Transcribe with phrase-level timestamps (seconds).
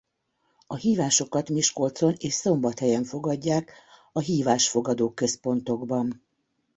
[0.67, 3.71] A hívásokat Miskolcon és Szombathelyen fogadják
[4.11, 6.21] a Hívásfogadó Központokban.